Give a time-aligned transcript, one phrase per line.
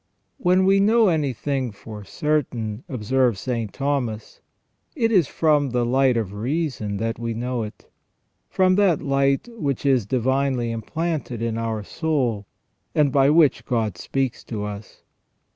[0.39, 3.71] "When we know anything for certain," observes St.
[3.71, 4.41] Thomas,"
[4.95, 7.85] it is from the light of reason that we know it,
[8.49, 12.47] from that light which is divinely implanted in our soul,
[12.95, 15.03] and by which God speaks to us."